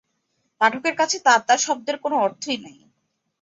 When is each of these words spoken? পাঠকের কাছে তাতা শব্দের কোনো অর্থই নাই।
পাঠকের 0.61 0.95
কাছে 0.97 1.17
তাতা 1.25 1.55
শব্দের 1.57 1.95
কোনো 2.03 2.15
অর্থই 2.17 2.57
নাই। 2.57 2.75